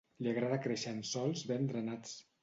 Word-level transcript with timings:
Li 0.27 0.29
agrada 0.29 0.55
créixer 0.61 0.93
en 0.95 1.03
sòls 1.09 1.43
ben 1.51 1.69
drenats. 1.73 2.17